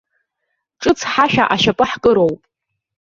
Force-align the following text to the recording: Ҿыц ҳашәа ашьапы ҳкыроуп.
Ҿыц 0.81 0.99
ҳашәа 1.11 1.43
ашьапы 1.53 1.85
ҳкыроуп. 1.91 2.41